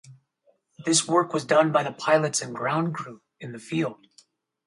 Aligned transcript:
This 0.83 1.07
work 1.07 1.31
was 1.31 1.45
done 1.45 1.71
by 1.71 1.83
the 1.83 1.91
pilots 1.91 2.41
and 2.41 2.55
ground 2.55 2.95
crew 2.95 3.21
in 3.39 3.51
the 3.51 3.59
field. 3.59 4.07